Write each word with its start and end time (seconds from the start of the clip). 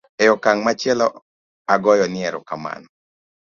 e 0.23 0.27
okang' 0.35 0.61
machielo 0.65 1.07
agoyo 1.73 2.05
ni 2.09 2.19
erokamano 2.27 2.87